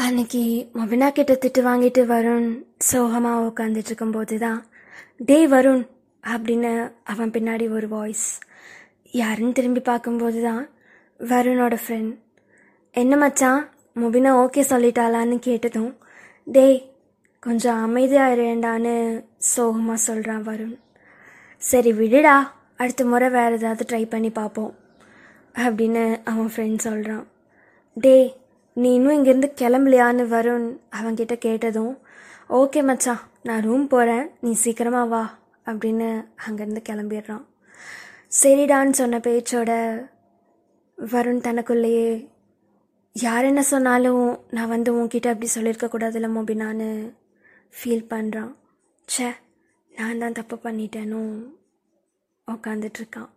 [0.00, 0.42] அன்னைக்கு
[0.74, 2.46] மொபினா கிட்ட திட்டு வாங்கிட்டு வருண்
[2.78, 4.60] சோகமாக உட்காந்துட்டு இருக்கும்போது தான்
[5.18, 5.82] டே வருண்
[6.24, 6.70] அப்படின்னு
[7.04, 8.40] அவன் பின்னாடி ஒரு வாய்ஸ்
[9.10, 10.62] யாருன்னு திரும்பி பார்க்கும்போது தான்
[11.20, 12.14] வருணோட ஃப்ரெண்ட்
[12.94, 13.60] என்ன மச்சான்
[13.96, 15.92] மொபினா ஓகே சொல்லிட்டாளான்னு கேட்டதும்
[16.46, 16.78] டேய்
[17.40, 20.76] கொஞ்சம் அமைதியாக இருண்டான்னு சோகமாக சொல்கிறான் வருண்.
[21.62, 22.36] சரி விடுடா
[22.76, 24.74] அடுத்த முறை வேறு ஏதாவது ட்ரை பண்ணி பார்ப்போம்
[25.54, 27.26] அப்படின்னு அவன் ஃப்ரெண்ட் சொல்கிறான்
[27.96, 28.28] டேய்
[28.76, 31.94] நீ இன்னும் இங்கேருந்து கிளம்பலையான்னு வருண் அவன்கிட்ட கேட்டதும்
[32.50, 35.22] ஓகே மச்சான் நான் ரூம் போகிறேன் நீ சீக்கிரமாக வா
[35.66, 36.08] அப்படின்னு
[36.48, 37.44] அங்கேருந்து கிளம்பிடுறான்.
[38.42, 39.70] சரிடான்னு சொன்ன பேச்சோட
[40.98, 42.28] வருண் தனக்குள்ளேயே
[43.16, 46.88] யார் என்ன சொன்னாலும் நான் வந்து உன்கிட்ட அப்படி சொல்லியிருக்க கூடாதுல்ல மோபினான்னு
[47.74, 48.52] ஃபீல் பண்ணுறான்
[49.08, 49.28] ச்சே
[49.90, 51.32] நான் தான் தப்பு பண்ணிட்டேனும்
[52.48, 53.30] உக்காந்துட்ருக்கான்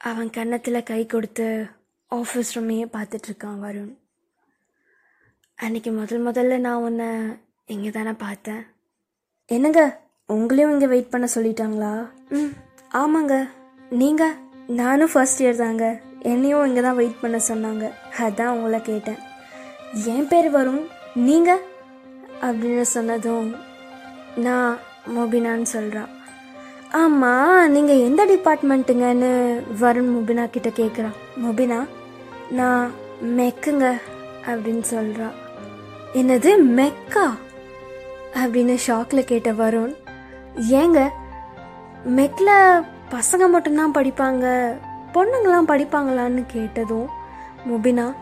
[0.00, 1.48] அவன் கன்னத்தில் கை கொடுத்து
[2.10, 3.90] ஆஃபீஸ் ரூமையே பார்த்துட்ருக்கான் வருண்.
[5.54, 7.08] அன்னைக்கு முதல் முதல்ல நான் உன்னை
[7.66, 8.62] இங்கே தானே பார்த்தேன்.
[9.46, 10.00] என்னங்க?
[10.28, 12.08] உங்களையும் இங்கே வெயிட் பண்ண சொல்லிட்டாங்களா?
[12.28, 12.52] ம்
[12.92, 13.48] ஆமாங்க.
[13.90, 16.00] நீங்கள் நானும் ஃபர்ஸ்ட் இயர் தாங்க.
[16.22, 17.92] என்னையும் இங்கே தான் வெயிட் பண்ண சொன்னாங்க.
[18.18, 19.20] அதான் உங்களை கேட்டேன்.
[20.04, 21.62] என் பேர் வரும் நீங்கள்
[22.40, 23.56] அப்படின்னு சொன்னதும்
[24.36, 24.78] நான்
[25.16, 26.10] மொபினான்னு சொல்கிறான்
[26.90, 31.86] ஆமாம் நீங்கள் எந்த டிபார்ட்மெண்ட்டுங்கன்னு வருண் முபினா கிட்ட கேட்குறான் முபினா
[32.50, 32.90] நான்
[33.22, 33.98] மெக்குங்க
[34.46, 35.30] அப்படின்னு சொல்கிறா
[36.14, 37.32] என்னது மெக்கா?
[38.34, 39.94] அப்படின்னு ஷாக்கில் கேட்ட வருண்.
[40.56, 41.10] ஏங்க
[42.06, 44.76] மெக்கில் பசங்க மட்டும்தான் படிப்பாங்க
[45.14, 47.08] பொண்ணுங்களாம் படிப்பாங்களான்னு கேட்டதும்
[47.68, 48.14] முபினா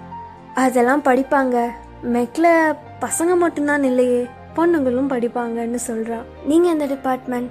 [0.55, 1.70] அதெல்லாம் படிப்பாங்க
[2.03, 7.51] மெக்கில் பசங்க மட்டும்தான் இல்லையே பொண்ணுங்களும் படிப்பாங்கன்னு சொல்கிறா நீங்கள் எந்த டிபார்ட்மெண்ட்?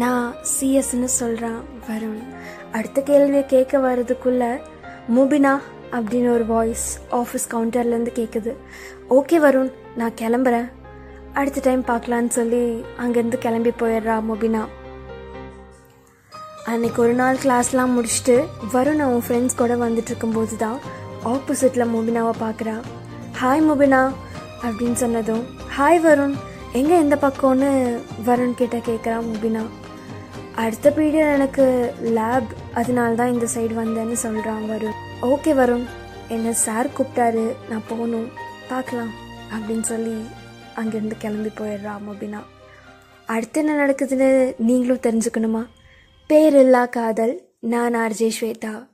[0.00, 2.20] நான் சிஎஸ்ன்னு சொல்கிறான் வருண்.
[2.72, 4.44] அடுத்த கேள்வியை கேட்க வர்றதுக்குள்ள
[5.16, 5.52] முபினா
[5.96, 6.84] அப்படின்னு ஒரு வாய்ஸ்
[7.18, 8.52] ஆஃபீஸ் கவுண்டர்லேருந்து கேட்குது
[9.16, 10.68] ஓகே வருண் நான் கிளம்புறேன்.
[11.32, 12.62] அடுத்த டைம் பார்க்கலான்னு சொல்லி
[12.98, 14.62] அங்கேருந்து கிளம்பி போயிடுறா முபினா.
[16.72, 18.36] அன்னைக்கு ஒரு நாள் கிளாஸ்லாம் முடிச்சுட்டு
[18.72, 20.78] வருண் அவன் ஃப்ரெண்ட்ஸ் கூட வந்துட்டு இருக்கும்போது தான்
[21.32, 22.76] ஆப்போசிட்டில் முபினாவை பார்க்குறா
[23.40, 24.02] ஹாய் முபினா
[24.64, 25.44] அப்படின்னு சொன்னதும்
[25.76, 26.34] ஹாய் வருண்
[26.72, 27.70] எங்கே எந்த பக்கம்னு
[28.26, 29.62] வருண் கிட்ட கேட்குறா முபினா.
[30.56, 34.98] அடுத்த பீரியட் எனக்கு லேப் அதனால தான் இந்த சைடு வந்தேன்னு சொல்கிறான் வருண்.
[35.22, 35.84] ஓகே வருண்.
[36.28, 38.28] என்னை சார் கூப்பிட்டாரு நான் போகணும்.
[38.68, 39.10] பார்க்கலாம்
[39.52, 40.24] அப்படின்னு சொல்லி
[40.76, 42.42] அங்கேருந்து கிளம்பி போயிடுறான் அப்படின்னா
[43.26, 45.66] அடுத்து என்ன நடக்குதுன்னு நீங்களும் தெரிஞ்சுக்கணுமா?
[46.28, 48.86] பேரில்லா காதல் நான் ஆர்ஜே ஸ்வேதா.